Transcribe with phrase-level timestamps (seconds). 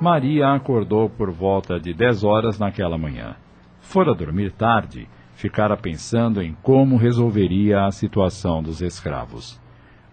[0.00, 3.36] Maria acordou por volta de dez horas naquela manhã.
[3.80, 9.60] Fora dormir tarde, ficara pensando em como resolveria a situação dos escravos.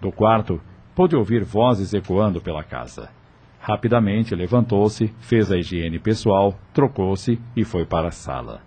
[0.02, 0.60] Do quarto,
[0.94, 3.10] pôde ouvir vozes ecoando pela casa.
[3.62, 8.60] Rapidamente levantou-se, fez a higiene pessoal, trocou-se e foi para a sala.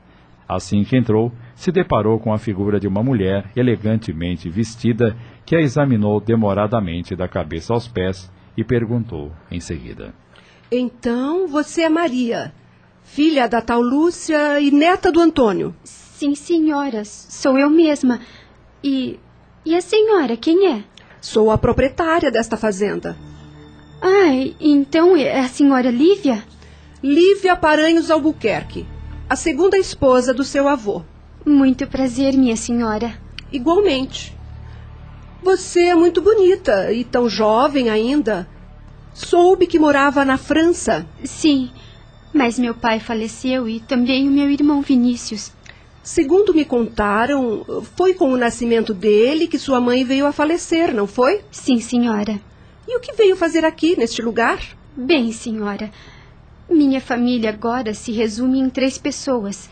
[0.48, 5.14] Assim que entrou, se deparou com a figura de uma mulher elegantemente vestida
[5.44, 10.14] que a examinou demoradamente da cabeça aos pés e perguntou em seguida:
[10.70, 12.52] então você é Maria,
[13.02, 15.74] filha da tal Lúcia e neta do Antônio.
[15.82, 18.20] Sim, senhora, sou eu mesma.
[18.82, 19.18] E.
[19.64, 20.84] E a senhora, quem é?
[21.20, 23.16] Sou a proprietária desta fazenda.
[24.00, 26.42] Ah, então é a senhora Lívia?
[27.02, 28.86] Lívia Paranhos Albuquerque,
[29.28, 31.02] a segunda esposa do seu avô.
[31.44, 33.14] Muito prazer, minha senhora.
[33.52, 34.36] Igualmente.
[35.42, 38.46] Você é muito bonita e tão jovem ainda.
[39.12, 41.06] Soube que morava na França.
[41.24, 41.70] Sim,
[42.32, 45.52] mas meu pai faleceu e também o meu irmão Vinícius.
[46.02, 47.64] Segundo me contaram,
[47.96, 51.42] foi com o nascimento dele que sua mãe veio a falecer, não foi?
[51.50, 52.40] Sim, senhora.
[52.88, 54.58] E o que veio fazer aqui, neste lugar?
[54.96, 55.90] Bem, senhora,
[56.68, 59.68] minha família agora se resume em três pessoas: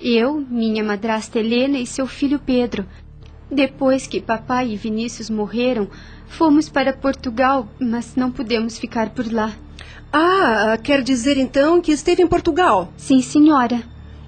[0.00, 2.86] eu, minha madrasta Helena e seu filho Pedro.
[3.52, 5.88] Depois que papai e Vinícius morreram,
[6.32, 9.52] Fomos para Portugal, mas não pudemos ficar por lá.
[10.10, 12.90] Ah, quer dizer então que esteve em Portugal?
[12.96, 13.82] Sim, senhora.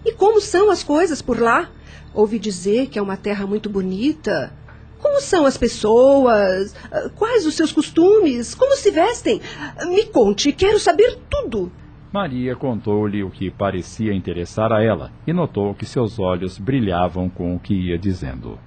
[0.04, 1.70] E como são as coisas por lá?
[2.12, 4.52] Ouvi dizer que é uma terra muito bonita.
[5.00, 6.74] Como são as pessoas?
[7.16, 8.54] Quais os seus costumes?
[8.54, 9.40] Como se vestem?
[9.86, 11.72] Me conte, quero saber tudo.
[12.12, 17.56] Maria contou-lhe o que parecia interessar a ela e notou que seus olhos brilhavam com
[17.56, 18.58] o que ia dizendo.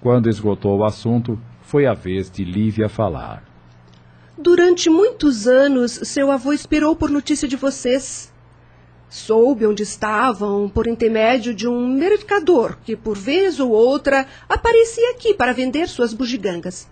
[0.00, 3.44] Quando esgotou o assunto, foi a vez de Lívia falar.
[4.36, 8.32] Durante muitos anos, seu avô esperou por notícia de vocês.
[9.10, 15.34] Soube onde estavam por intermédio de um mercador que, por vez ou outra, aparecia aqui
[15.34, 16.88] para vender suas bugigangas.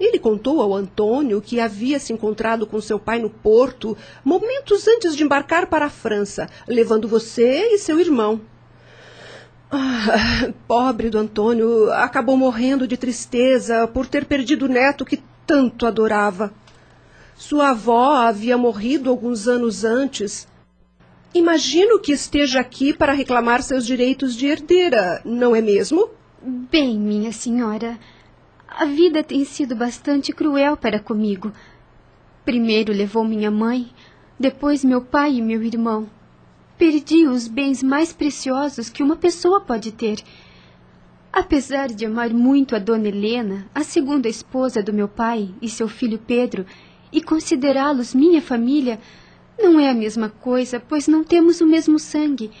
[0.00, 3.94] Ele contou ao Antônio que havia se encontrado com seu pai no porto
[4.24, 8.40] momentos antes de embarcar para a França, levando você e seu irmão.
[9.70, 15.86] Ah, pobre do Antônio acabou morrendo de tristeza por ter perdido o neto que tanto
[15.86, 16.52] adorava.
[17.36, 20.48] Sua avó havia morrido alguns anos antes.
[21.34, 26.08] Imagino que esteja aqui para reclamar seus direitos de herdeira, não é mesmo?
[26.42, 27.98] Bem, minha senhora,
[28.66, 31.52] a vida tem sido bastante cruel para comigo.
[32.44, 33.90] Primeiro levou minha mãe,
[34.40, 36.08] depois meu pai e meu irmão.
[36.78, 40.22] Perdi os bens mais preciosos que uma pessoa pode ter.
[41.32, 45.88] Apesar de amar muito a dona Helena, a segunda esposa do meu pai, e seu
[45.88, 46.64] filho Pedro,
[47.12, 49.00] e considerá-los minha família,
[49.58, 52.52] não é a mesma coisa, pois não temos o mesmo sangue.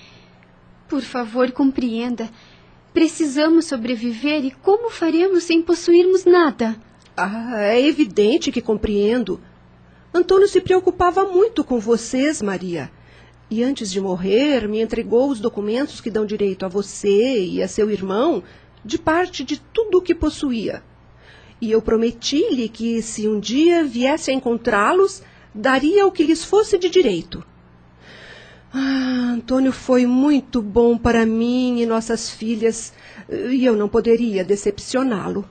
[0.88, 2.28] Por favor, compreenda.
[2.92, 6.74] Precisamos sobreviver e como faremos sem possuirmos nada?
[7.16, 9.40] Ah, é evidente que compreendo.
[10.12, 12.90] Antônio se preocupava muito com vocês, Maria
[13.50, 17.68] e antes de morrer me entregou os documentos que dão direito a você e a
[17.68, 18.42] seu irmão
[18.84, 20.82] de parte de tudo o que possuía.
[21.60, 25.22] E eu prometi-lhe que, se um dia viesse a encontrá-los,
[25.54, 27.44] daria o que lhes fosse de direito.
[28.72, 32.92] Ah, Antônio foi muito bom para mim e nossas filhas,
[33.28, 35.48] e eu não poderia decepcioná-lo.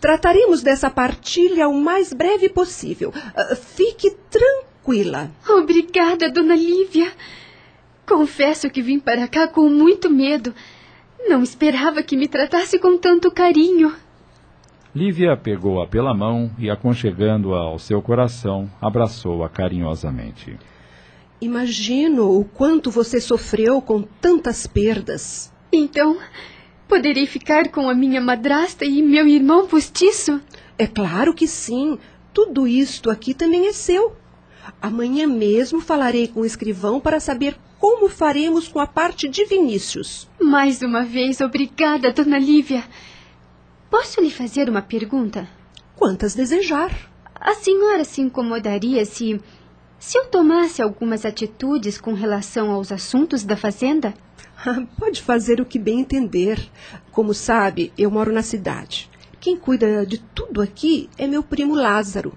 [0.00, 3.12] Trataremos dessa partilha o mais breve possível.
[3.34, 5.30] Ah, fique tranquilo tranquila.
[5.48, 7.12] Obrigada, dona Lívia.
[8.06, 10.52] Confesso que vim para cá com muito medo.
[11.28, 13.94] Não esperava que me tratasse com tanto carinho.
[14.94, 20.58] Lívia pegou-a pela mão e, aconchegando-a ao seu coração, abraçou-a carinhosamente.
[21.40, 25.52] Imagino o quanto você sofreu com tantas perdas.
[25.72, 26.18] Então,
[26.86, 30.40] poderei ficar com a minha madrasta e meu irmão postiço?
[30.76, 31.98] É claro que sim.
[32.34, 34.14] Tudo isto aqui também é seu.
[34.80, 40.28] Amanhã mesmo falarei com o escrivão para saber como faremos com a parte de Vinícius.
[40.40, 42.84] Mais uma vez, obrigada, dona Lívia.
[43.90, 45.48] Posso lhe fazer uma pergunta?
[45.96, 47.10] Quantas desejar.
[47.34, 49.40] A senhora se incomodaria se.
[49.98, 54.14] se eu tomasse algumas atitudes com relação aos assuntos da fazenda?
[54.98, 56.70] Pode fazer o que bem entender.
[57.10, 59.10] Como sabe, eu moro na cidade.
[59.40, 62.32] Quem cuida de tudo aqui é meu primo Lázaro.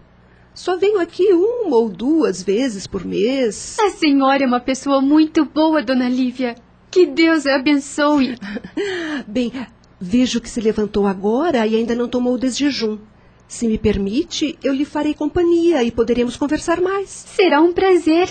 [0.56, 3.78] Só venho aqui uma ou duas vezes por mês.
[3.78, 6.56] A senhora é uma pessoa muito boa, dona Lívia.
[6.90, 8.38] Que Deus a abençoe.
[9.28, 9.52] Bem,
[10.00, 12.98] vejo que se levantou agora e ainda não tomou o desjejum.
[13.50, 17.10] Se me permite, eu lhe farei companhia e poderemos conversar mais.
[17.10, 18.30] Será um prazer.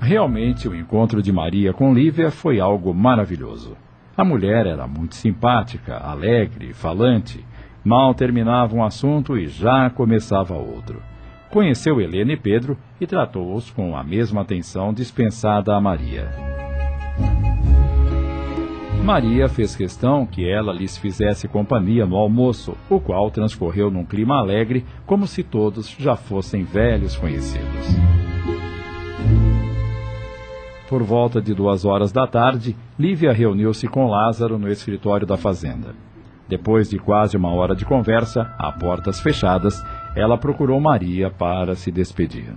[0.00, 3.76] Realmente, o encontro de Maria com Lívia foi algo maravilhoso.
[4.16, 7.44] A mulher era muito simpática, alegre, falante.
[7.84, 11.02] Mal terminava um assunto e já começava outro.
[11.50, 16.28] Conheceu Helena e Pedro e tratou-os com a mesma atenção dispensada a Maria.
[19.02, 24.36] Maria fez questão que ela lhes fizesse companhia no almoço, o qual transcorreu num clima
[24.36, 28.19] alegre, como se todos já fossem velhos conhecidos.
[30.90, 35.94] Por volta de duas horas da tarde, Lívia reuniu-se com Lázaro no escritório da fazenda.
[36.48, 39.80] Depois de quase uma hora de conversa, a portas fechadas,
[40.16, 42.56] ela procurou Maria para se despedir.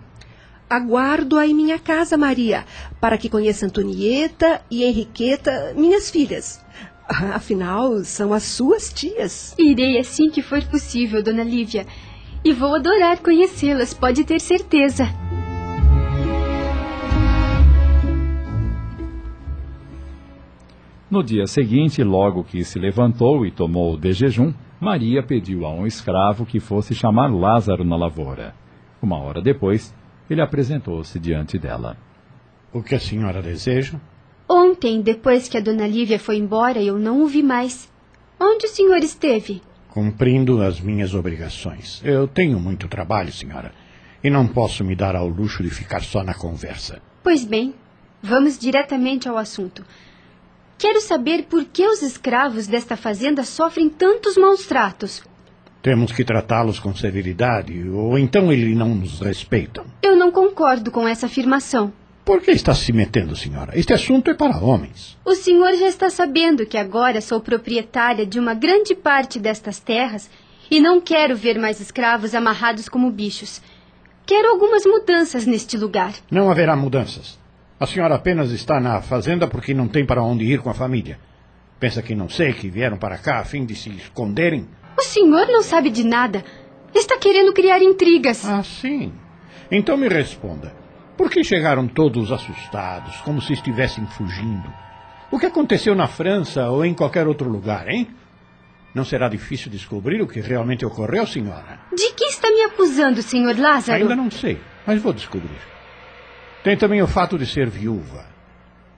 [0.68, 2.66] Aguardo-a em minha casa, Maria,
[3.00, 6.66] para que conheça Antonieta e Henriqueta, minhas filhas.
[7.08, 9.54] Afinal, são as suas tias.
[9.60, 11.86] Irei assim que for possível, dona Lívia.
[12.44, 15.08] E vou adorar conhecê-las, pode ter certeza.
[21.14, 25.86] No dia seguinte, logo que se levantou e tomou de jejum, Maria pediu a um
[25.86, 28.56] escravo que fosse chamar Lázaro na lavoura.
[29.00, 29.94] Uma hora depois,
[30.28, 31.96] ele apresentou-se diante dela.
[32.74, 34.00] O que a senhora deseja?
[34.50, 37.94] Ontem, depois que a dona Lívia foi embora, eu não o vi mais.
[38.40, 39.62] Onde o senhor esteve?
[39.90, 42.02] Cumprindo as minhas obrigações.
[42.04, 43.72] Eu tenho muito trabalho, senhora,
[44.24, 47.00] e não posso me dar ao luxo de ficar só na conversa.
[47.22, 47.76] Pois bem,
[48.20, 49.86] vamos diretamente ao assunto.
[50.84, 55.24] Quero saber por que os escravos desta fazenda sofrem tantos maus tratos.
[55.82, 59.86] Temos que tratá-los com severidade, ou então eles não nos respeitam.
[60.02, 61.94] Eu não concordo com essa afirmação.
[62.26, 63.80] Por que está se metendo, senhora?
[63.80, 65.18] Este assunto é para homens.
[65.24, 70.30] O senhor já está sabendo que agora sou proprietária de uma grande parte destas terras
[70.70, 73.62] e não quero ver mais escravos amarrados como bichos.
[74.26, 76.14] Quero algumas mudanças neste lugar.
[76.30, 77.42] Não haverá mudanças.
[77.84, 81.20] A senhora apenas está na fazenda porque não tem para onde ir com a família.
[81.82, 84.70] Pensa que não sei que vieram para cá a fim de se esconderem?
[84.98, 86.46] O senhor não sabe de nada.
[86.96, 88.46] Está querendo criar intrigas.
[88.46, 89.12] Ah, sim.
[89.70, 90.74] Então me responda.
[91.18, 94.74] Por que chegaram todos assustados, como se estivessem fugindo?
[95.30, 98.08] O que aconteceu na França ou em qualquer outro lugar, hein?
[98.96, 101.82] Não será difícil descobrir o que realmente ocorreu, senhora?
[101.94, 104.04] De que está me acusando, senhor Lázaro?
[104.04, 104.58] Ainda não sei,
[104.88, 105.74] mas vou descobrir.
[106.64, 108.26] Tem também o fato de ser viúva.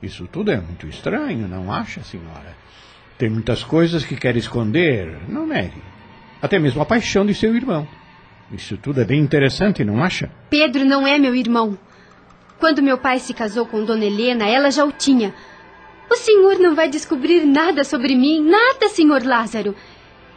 [0.02, 2.56] Isso tudo é muito estranho, não acha, senhora?
[3.18, 5.82] Tem muitas coisas que quer esconder, não negue.
[6.40, 7.88] Até mesmo a paixão de seu irmão.
[8.52, 10.30] Isso tudo é bem interessante, não acha?
[10.50, 11.78] Pedro não é meu irmão.
[12.60, 15.34] Quando meu pai se casou com Dona Helena, ela já o tinha.
[16.10, 19.76] O senhor não vai descobrir nada sobre mim, nada, senhor Lázaro.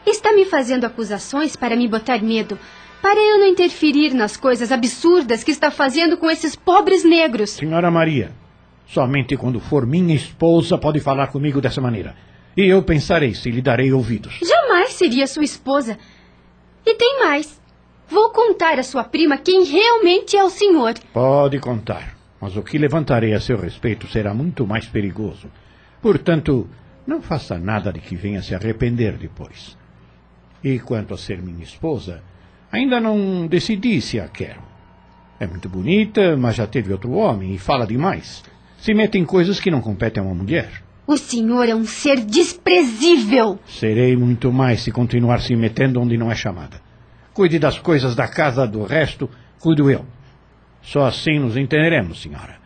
[0.06, 2.58] Está me fazendo acusações para me botar medo
[3.02, 7.50] para eu não interferir nas coisas absurdas que está fazendo com esses pobres negros.
[7.50, 8.32] Senhora Maria,
[8.86, 12.16] somente quando for minha esposa pode falar comigo dessa maneira.
[12.56, 14.40] E eu pensarei se lhe darei ouvidos.
[14.42, 15.96] Jamais seria sua esposa.
[16.84, 17.60] E tem mais.
[18.08, 20.94] Vou contar à sua prima quem realmente é o senhor.
[21.12, 22.16] Pode contar.
[22.40, 25.50] Mas o que levantarei a seu respeito será muito mais perigoso.
[26.00, 26.68] Portanto,
[27.06, 29.76] não faça nada de que venha se arrepender depois.
[30.62, 32.22] E quanto a ser minha esposa,
[32.70, 34.62] Ainda não decidi se a quero.
[35.40, 38.42] É muito bonita, mas já teve outro homem e fala demais.
[38.78, 40.82] Se mete em coisas que não competem a uma mulher.
[41.06, 43.58] O senhor é um ser desprezível.
[43.66, 46.80] Serei muito mais se continuar se metendo onde não é chamada.
[47.32, 50.04] Cuide das coisas da casa, do resto, cuido eu.
[50.82, 52.58] Só assim nos entenderemos, senhora.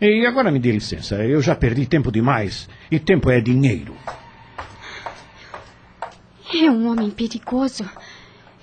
[0.00, 3.94] E agora me dê licença, eu já perdi tempo demais, e tempo é dinheiro.
[6.54, 7.88] É um homem perigoso.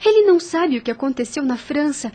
[0.06, 2.12] Ele não sabe o que aconteceu na França,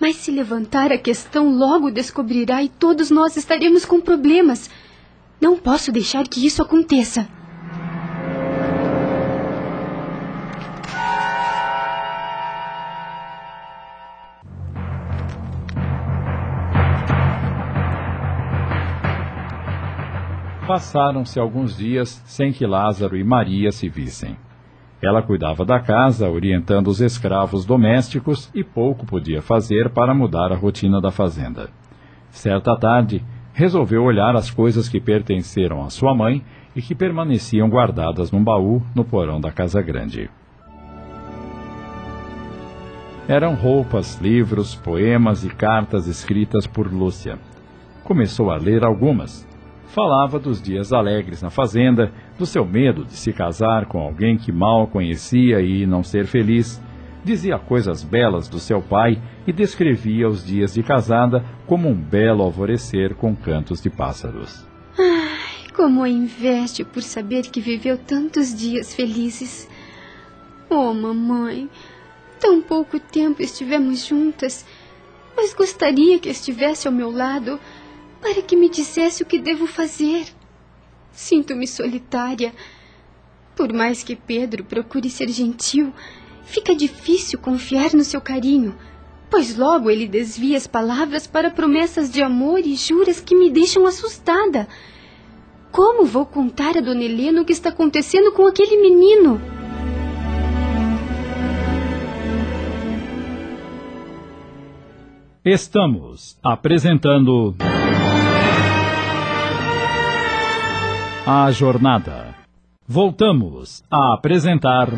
[0.00, 4.68] mas se levantar a questão logo descobrirá e todos nós estaremos com problemas.
[5.40, 7.28] Não posso deixar que isso aconteça.
[20.66, 24.36] Passaram-se alguns dias sem que Lázaro e Maria se vissem.
[25.00, 30.56] Ela cuidava da casa, orientando os escravos domésticos e pouco podia fazer para mudar a
[30.56, 31.70] rotina da fazenda.
[32.30, 38.30] Certa tarde, resolveu olhar as coisas que pertenceram à sua mãe e que permaneciam guardadas
[38.30, 40.28] num baú no porão da casa grande.
[43.28, 47.38] Eram roupas, livros, poemas e cartas escritas por Lúcia.
[48.02, 49.47] Começou a ler algumas.
[49.88, 54.52] Falava dos dias alegres na fazenda, do seu medo de se casar com alguém que
[54.52, 56.80] mal conhecia e não ser feliz.
[57.24, 62.42] Dizia coisas belas do seu pai e descrevia os dias de casada como um belo
[62.42, 64.66] alvorecer com cantos de pássaros.
[64.98, 69.68] Ai, como a investe por saber que viveu tantos dias felizes.
[70.70, 71.68] Oh, mamãe,
[72.40, 74.64] Tão pouco tempo estivemos juntas,
[75.36, 77.58] mas gostaria que estivesse ao meu lado
[78.20, 80.26] para que me dissesse o que devo fazer.
[81.12, 82.52] Sinto-me solitária.
[83.56, 85.92] Por mais que Pedro procure ser gentil,
[86.44, 88.76] fica difícil confiar no seu carinho,
[89.28, 93.84] pois logo ele desvia as palavras para promessas de amor e juras que me deixam
[93.86, 94.68] assustada.
[95.72, 99.40] Como vou contar a Dona Helena o que está acontecendo com aquele menino?
[105.44, 107.54] Estamos apresentando.
[111.30, 112.34] A Jornada.
[112.86, 114.88] Voltamos a apresentar.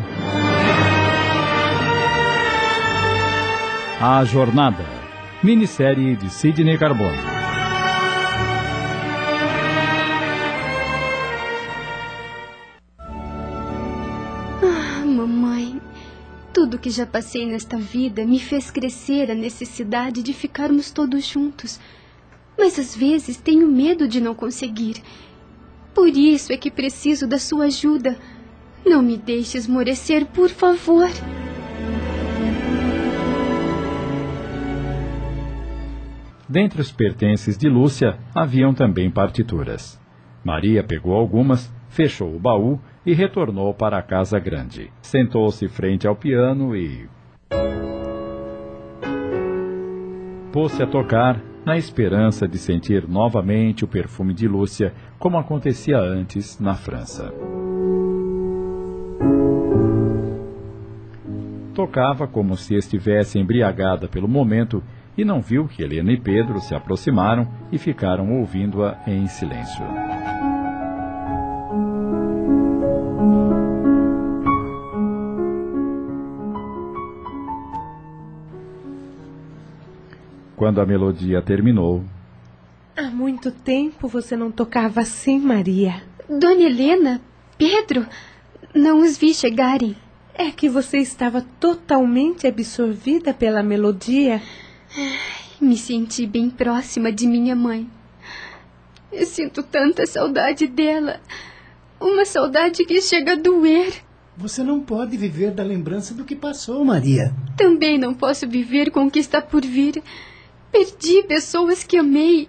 [3.99, 4.85] A Jornada.
[5.43, 7.17] Minissérie de Sidney Carbone.
[14.63, 15.81] Ah, mamãe.
[16.53, 21.77] Tudo que já passei nesta vida me fez crescer a necessidade de ficarmos todos juntos.
[22.57, 25.03] Mas às vezes tenho medo de não conseguir.
[25.93, 28.17] Por isso é que preciso da sua ajuda.
[28.85, 31.09] Não me deixe esmorecer, por favor.
[36.47, 39.99] Dentre os pertences de Lúcia haviam também partituras.
[40.43, 44.91] Maria pegou algumas, fechou o baú e retornou para a casa grande.
[45.01, 47.07] Sentou-se frente ao piano e.
[50.51, 56.59] Pôs-se a tocar na esperança de sentir novamente o perfume de Lúcia, como acontecia antes
[56.59, 57.33] na França.
[61.73, 64.83] Tocava como se estivesse embriagada pelo momento
[65.17, 69.85] e não viu que Helena e Pedro se aproximaram e ficaram ouvindo-a em silêncio.
[80.61, 82.05] Quando a melodia terminou.
[82.95, 86.03] Há muito tempo você não tocava assim, Maria.
[86.29, 87.19] Dona Helena,
[87.57, 88.05] Pedro,
[88.71, 89.97] não os vi chegarem.
[90.35, 94.39] É que você estava totalmente absorvida pela melodia.
[95.59, 97.89] Me senti bem próxima de minha mãe.
[99.11, 101.19] Eu sinto tanta saudade dela.
[101.99, 103.95] Uma saudade que chega a doer.
[104.37, 107.33] Você não pode viver da lembrança do que passou, Maria.
[107.57, 110.03] Também não posso viver com o que está por vir.
[110.71, 112.47] Perdi pessoas que amei.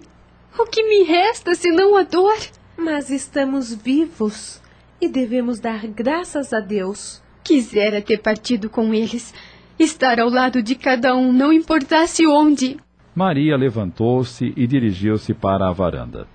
[0.57, 2.37] O que me resta senão a dor?
[2.77, 4.61] Mas estamos vivos
[5.01, 7.21] e devemos dar graças a Deus.
[7.43, 9.33] Quisera ter partido com eles.
[9.77, 12.77] Estar ao lado de cada um, não importasse onde.
[13.13, 16.27] Maria levantou-se e dirigiu-se para a varanda.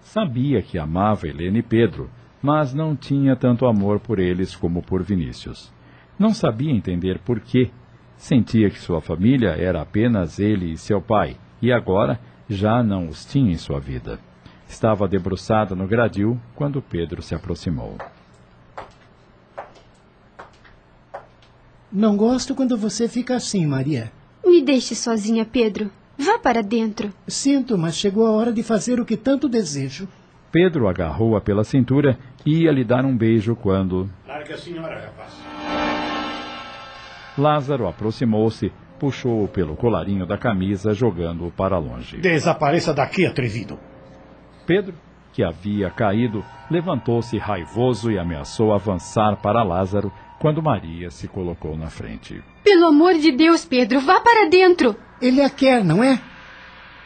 [0.00, 5.02] Sabia que amava Helena e Pedro, mas não tinha tanto amor por eles como por
[5.02, 5.70] Vinícius.
[6.18, 7.70] Não sabia entender por quê
[8.18, 13.24] Sentia que sua família era apenas ele e seu pai, e agora já não os
[13.24, 14.18] tinha em sua vida.
[14.68, 17.96] Estava debruçada no gradil quando Pedro se aproximou.
[21.90, 24.12] Não gosto quando você fica assim, Maria.
[24.44, 25.90] Me deixe sozinha, Pedro.
[26.18, 27.12] Vá para dentro.
[27.26, 30.08] Sinto, mas chegou a hora de fazer o que tanto desejo.
[30.50, 34.10] Pedro agarrou-a pela cintura e ia lhe dar um beijo quando.
[34.26, 35.87] Larga a senhora, rapaz.
[37.38, 42.18] Lázaro aproximou-se, puxou-o pelo colarinho da camisa, jogando-o para longe.
[42.18, 43.78] Desapareça daqui, atrevido.
[44.66, 44.94] Pedro,
[45.32, 51.88] que havia caído, levantou-se raivoso e ameaçou avançar para Lázaro quando Maria se colocou na
[51.88, 52.42] frente.
[52.64, 54.96] Pelo amor de Deus, Pedro, vá para dentro!
[55.20, 56.20] Ele a quer, não é?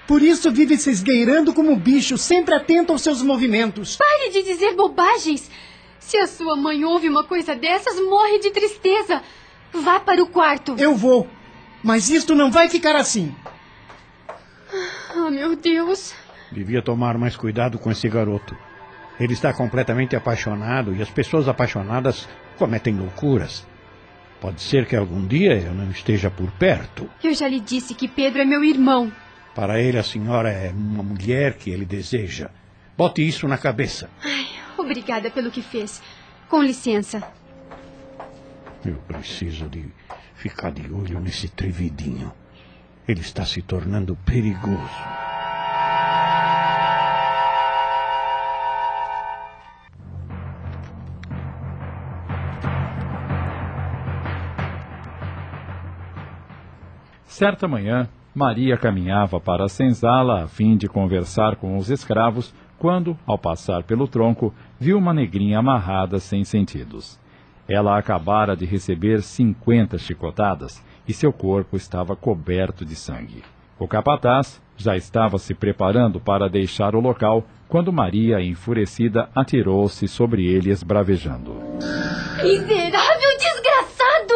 [0.06, 3.96] Por isso vive se esgueirando como um bicho, sempre atento aos seus movimentos.
[3.96, 5.50] Pare de dizer bobagens!
[5.98, 9.22] Se a sua mãe ouve uma coisa dessas, morre de tristeza.
[9.72, 10.76] Vá para o quarto.
[10.78, 11.28] Eu vou.
[11.82, 13.34] Mas isto não vai ficar assim.
[15.16, 16.14] Oh, meu Deus.
[16.50, 18.56] Devia tomar mais cuidado com esse garoto.
[19.18, 23.66] Ele está completamente apaixonado e as pessoas apaixonadas cometem loucuras.
[24.40, 27.08] Pode ser que algum dia eu não esteja por perto.
[27.22, 29.12] Eu já lhe disse que Pedro é meu irmão.
[29.54, 32.50] Para ele, a senhora é uma mulher que ele deseja.
[32.96, 34.10] Bote isso na cabeça.
[34.24, 36.02] Ai, obrigada pelo que fez.
[36.48, 37.22] Com licença.
[38.84, 39.84] Eu preciso de
[40.34, 42.32] ficar de olho nesse trevidinho.
[43.06, 44.76] Ele está se tornando perigoso.
[57.24, 63.16] Certa manhã, Maria caminhava para a senzala a fim de conversar com os escravos, quando,
[63.24, 67.20] ao passar pelo tronco, viu uma negrinha amarrada sem sentidos.
[67.72, 73.42] Ela acabara de receber cinquenta chicotadas e seu corpo estava coberto de sangue.
[73.78, 80.44] O capataz já estava se preparando para deixar o local quando Maria, enfurecida, atirou-se sobre
[80.44, 81.54] ele esbravejando.
[82.42, 84.34] Miserável desgraçado!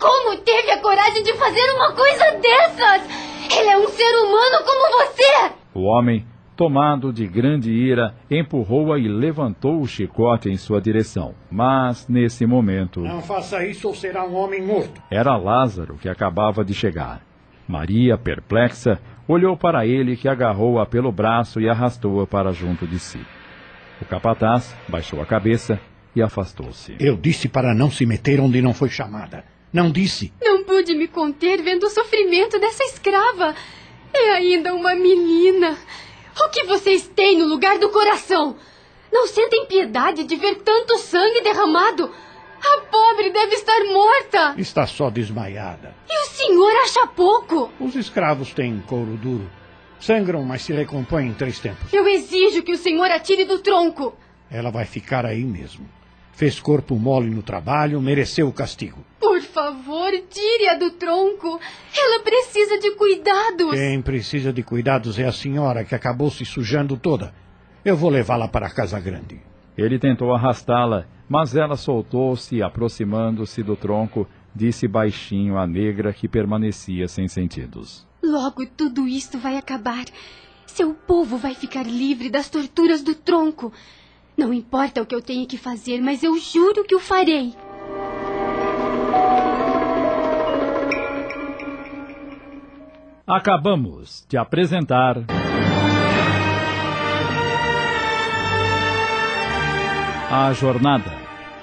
[0.00, 3.02] Como teve a coragem de fazer uma coisa dessas?
[3.56, 5.52] Ele é um ser humano como você!
[5.72, 6.26] O homem,
[6.56, 11.34] tomado de grande ira, empurrou-a e levantou o chicote em sua direção.
[11.50, 13.00] Mas, nesse momento.
[13.00, 15.02] Não faça isso ou será um homem morto.
[15.10, 17.22] Era Lázaro que acabava de chegar.
[17.66, 23.20] Maria, perplexa, olhou para ele que agarrou-a pelo braço e arrastou-a para junto de si.
[24.00, 25.80] O capataz baixou a cabeça
[26.14, 26.94] e afastou-se.
[27.00, 29.44] Eu disse para não se meter onde não foi chamada.
[29.72, 30.32] Não disse.
[30.40, 33.54] Não pude me conter vendo o sofrimento dessa escrava.
[34.12, 35.76] É ainda uma menina.
[36.40, 38.56] O que vocês têm no lugar do coração?
[39.12, 42.10] Não sentem piedade de ver tanto sangue derramado?
[42.66, 44.54] A pobre deve estar morta.
[44.58, 45.94] Está só desmaiada.
[46.08, 47.70] E o senhor acha pouco?
[47.78, 49.50] Os escravos têm couro duro.
[50.00, 51.92] Sangram, mas se recompõem em três tempos.
[51.92, 54.14] Eu exijo que o senhor atire do tronco.
[54.50, 55.88] Ela vai ficar aí mesmo.
[56.32, 59.04] Fez corpo mole no trabalho, mereceu o castigo.
[59.20, 61.60] Por favor, tire-a do tronco.
[61.96, 63.70] Ela precisa de cuidados.
[63.70, 67.32] Quem precisa de cuidados é a senhora que acabou se sujando toda.
[67.84, 69.40] Eu vou levá-la para a casa grande.
[69.78, 76.28] Ele tentou arrastá-la, mas ela soltou-se e, aproximando-se do tronco, disse baixinho à negra que
[76.28, 78.06] permanecia sem sentidos.
[78.22, 80.04] Logo tudo isto vai acabar.
[80.66, 83.72] Seu povo vai ficar livre das torturas do tronco.
[84.36, 87.54] Não importa o que eu tenha que fazer, mas eu juro que o farei.
[93.26, 95.24] Acabamos de apresentar.
[100.30, 101.10] A Jornada,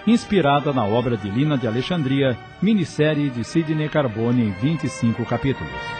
[0.07, 5.90] inspirada na obra de Lina de Alexandria, minissérie de Sidney Carbone em 25 capítulos.